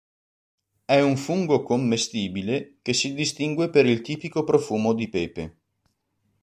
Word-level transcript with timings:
È 0.83 0.99
un 0.99 1.15
fungo 1.15 1.61
commestibile, 1.61 2.79
che 2.81 2.91
si 2.91 3.13
distingue 3.13 3.69
per 3.69 3.85
il 3.85 4.01
tipico 4.01 4.43
profumo 4.43 4.93
di 4.93 5.07
pepe. 5.07 5.57